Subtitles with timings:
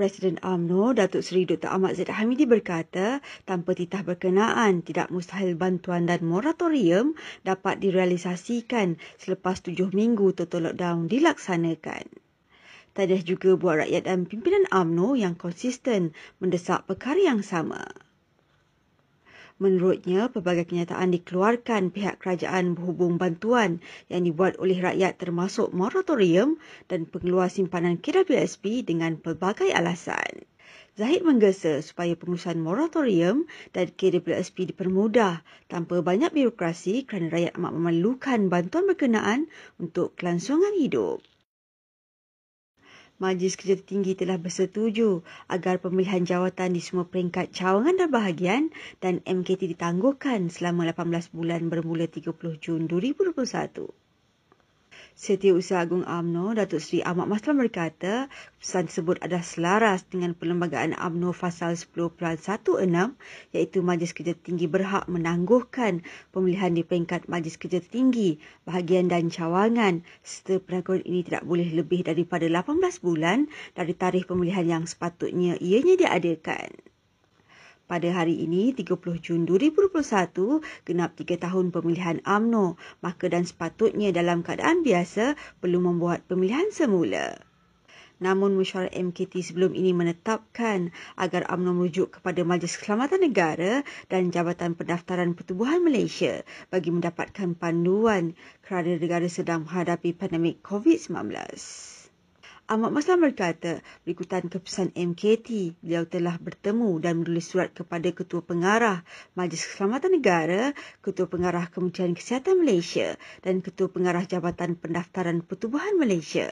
[0.00, 1.76] Presiden AMNO, Datuk Seri Dr.
[1.76, 7.12] Ahmad Zaid Hamidi berkata, tanpa titah berkenaan, tidak mustahil bantuan dan moratorium
[7.44, 12.08] dapat direalisasikan selepas tujuh minggu total lockdown dilaksanakan.
[12.96, 17.84] Tadiah juga buat rakyat dan pimpinan AMNO yang konsisten mendesak perkara yang sama.
[19.60, 26.56] Menurutnya, pelbagai kenyataan dikeluarkan pihak kerajaan berhubung bantuan yang dibuat oleh rakyat termasuk moratorium
[26.88, 30.48] dan pengeluar simpanan KWSP dengan pelbagai alasan.
[30.96, 33.44] Zahid menggesa supaya pengurusan moratorium
[33.76, 39.40] dan KWSP dipermudah tanpa banyak birokrasi kerana rakyat amat memerlukan bantuan berkenaan
[39.76, 41.20] untuk kelangsungan hidup.
[43.20, 45.20] Majlis Kerja Tinggi telah bersetuju
[45.52, 48.62] agar pemilihan jawatan di semua peringkat cawangan dan bahagian
[49.04, 52.32] dan MKT ditangguhkan selama 18 bulan bermula 30
[52.64, 54.09] Jun 2021.
[55.18, 58.26] Setiausaha Agung AMNO, Datuk Seri Ahmad Maslam berkata,
[58.58, 62.34] keputusan tersebut adalah selaras dengan Perlembagaan AMNO Fasal 10.16
[63.54, 66.02] iaitu Majlis Kerja Tinggi berhak menangguhkan
[66.34, 72.02] pemilihan di peringkat Majlis Kerja Tinggi, bahagian dan cawangan serta penangguhan ini tidak boleh lebih
[72.02, 73.46] daripada 18 bulan
[73.78, 76.89] dari tarikh pemilihan yang sepatutnya ianya diadakan.
[77.90, 84.46] Pada hari ini, 30 Jun 2021, genap 3 tahun pemilihan AMNO, maka dan sepatutnya dalam
[84.46, 87.34] keadaan biasa perlu membuat pemilihan semula.
[88.22, 94.78] Namun mesyuarat MKT sebelum ini menetapkan agar AMNO merujuk kepada Majlis Keselamatan Negara dan Jabatan
[94.78, 101.99] Pendaftaran Pertubuhan Malaysia bagi mendapatkan panduan kerana negara sedang menghadapi pandemik COVID-19.
[102.70, 109.02] Ahmad Maslam berkata, berikutan keputusan MKT, beliau telah bertemu dan menulis surat kepada Ketua Pengarah
[109.34, 110.70] Majlis Keselamatan Negara,
[111.02, 116.46] Ketua Pengarah Kementerian Kesihatan Malaysia dan Ketua Pengarah Jabatan Pendaftaran Pertubuhan Malaysia.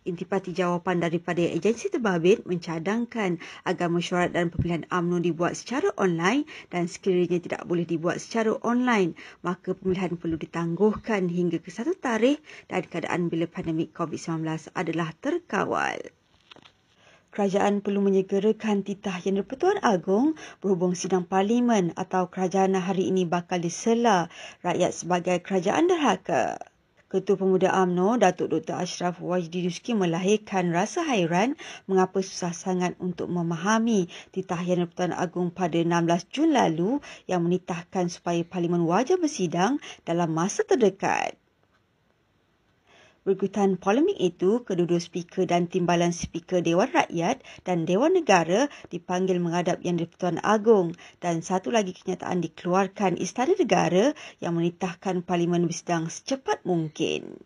[0.00, 3.36] Intipati jawapan daripada agensi terbabit mencadangkan
[3.68, 9.12] agar mesyuarat dan pemilihan UMNO dibuat secara online dan sekiranya tidak boleh dibuat secara online,
[9.44, 12.40] maka pemilihan perlu ditangguhkan hingga ke satu tarikh
[12.72, 16.00] dan keadaan bila pandemik COVID-19 adalah terkawal.
[17.30, 20.32] Kerajaan perlu menyegerakan titah Yang di-Pertuan Agong
[20.64, 24.32] berhubung sidang parlimen atau kerajaan hari ini bakal disela
[24.64, 26.69] rakyat sebagai kerajaan derhaka.
[27.10, 28.78] Ketua Pemuda AMNO, Datuk Dr.
[28.78, 31.58] Ashraf Wajdi Duski melahirkan rasa hairan
[31.90, 38.06] mengapa susah sangat untuk memahami titah Yang di-Pertuan Agong pada 16 Jun lalu yang menitahkan
[38.14, 41.34] supaya Parlimen wajib bersidang dalam masa terdekat.
[43.30, 49.78] Berikutan polemik itu, kedua-dua speaker dan timbalan speaker Dewan Rakyat dan Dewan Negara dipanggil menghadap
[49.86, 56.66] Yang di-Pertuan Agong dan satu lagi kenyataan dikeluarkan Istana Negara yang menitahkan Parlimen bersidang secepat
[56.66, 57.38] mungkin.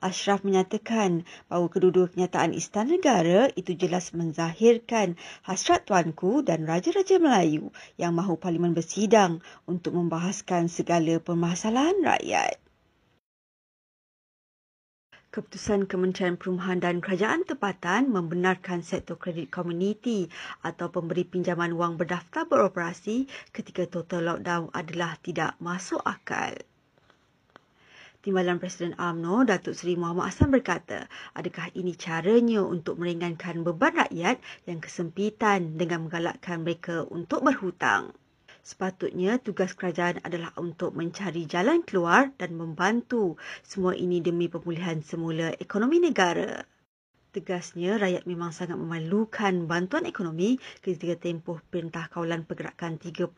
[0.00, 7.68] Ashraf menyatakan bahawa kedua-dua kenyataan Istana Negara itu jelas menzahirkan hasrat tuanku dan Raja-Raja Melayu
[8.00, 12.63] yang mahu Parlimen bersidang untuk membahaskan segala permasalahan rakyat.
[15.34, 20.30] Keputusan Kementerian Perumahan dan Kerajaan Tempatan membenarkan sektor kredit komuniti
[20.62, 26.54] atau pemberi pinjaman wang berdaftar beroperasi ketika total lockdown adalah tidak masuk akal.
[28.22, 34.38] Timbalan Presiden AMNO, Datuk Seri Muhammad Hassan berkata, adakah ini caranya untuk meringankan beban rakyat
[34.70, 38.14] yang kesempitan dengan menggalakkan mereka untuk berhutang?
[38.64, 45.52] Sepatutnya tugas kerajaan adalah untuk mencari jalan keluar dan membantu semua ini demi pemulihan semula
[45.60, 46.64] ekonomi negara.
[47.34, 53.36] Tegasnya, rakyat memang sangat memerlukan bantuan ekonomi ketika tempoh Perintah Kawalan Pergerakan 3.0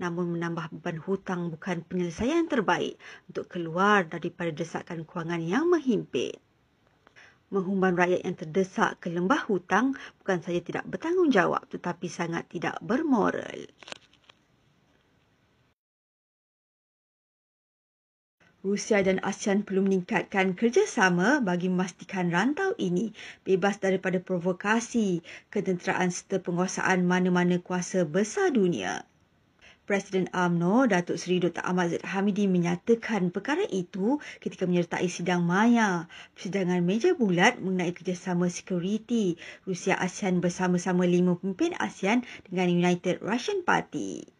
[0.00, 2.96] namun menambah beban hutang bukan penyelesaian terbaik
[3.28, 6.40] untuk keluar daripada desakan kewangan yang menghimpit.
[7.52, 9.92] Menghumban rakyat yang terdesak ke lembah hutang
[10.24, 13.66] bukan saja tidak bertanggungjawab tetapi sangat tidak bermoral.
[18.66, 23.14] Rusia dan ASEAN perlu meningkatkan kerjasama bagi memastikan rantau ini
[23.46, 25.22] bebas daripada provokasi,
[25.54, 29.06] ketenteraan serta penguasaan mana-mana kuasa besar dunia.
[29.86, 31.62] Presiden AMNO Datuk Seri Dr.
[31.62, 38.50] Ahmad Zaid Hamidi menyatakan perkara itu ketika menyertai sidang Maya, persidangan meja bulat mengenai kerjasama
[38.50, 44.35] sekuriti Rusia ASEAN bersama-sama lima pemimpin ASEAN dengan United Russian Party.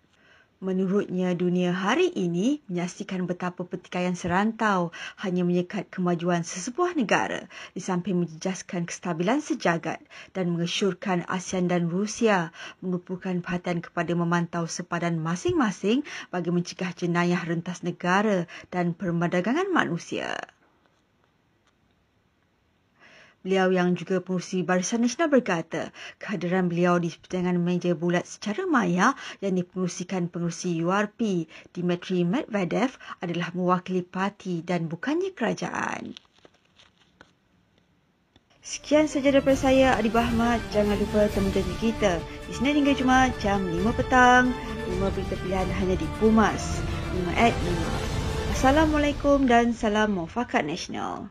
[0.57, 4.89] Menurutnya, dunia hari ini menyaksikan betapa pertikaian serantau
[5.21, 7.45] hanya menyekat kemajuan sesebuah negara
[7.77, 10.01] di samping menjejaskan kestabilan sejagat
[10.33, 17.85] dan mengesyorkan ASEAN dan Rusia menumpukan perhatian kepada memantau sepadan masing-masing bagi mencegah jenayah rentas
[17.85, 20.56] negara dan perdagangan manusia.
[23.45, 29.13] Beliau yang juga pengurusi Barisan Nasional berkata, kehadiran beliau di persidangan meja bulat secara maya
[29.39, 31.47] yang dipengurusikan pengurusi URP,
[31.77, 36.19] Dmitry Medvedev adalah mewakili parti dan bukannya kerajaan.
[38.67, 40.59] Sekian saja daripada saya, Adi Bahmat.
[40.75, 44.51] Jangan lupa temu janji kita di Senin hingga Jumaat jam 5 petang.
[44.91, 46.83] 5 berita pilihan hanya di Pumas.
[47.15, 48.59] 5 at 5.
[48.59, 51.31] Assalamualaikum dan salam mufakat nasional.